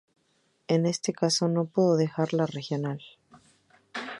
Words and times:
En 0.67 0.87
este 0.87 1.13
caso 1.13 1.47
no 1.47 1.65
pudo 1.65 1.95
dejar 1.95 2.33
la 2.33 2.47
regional. 2.47 3.03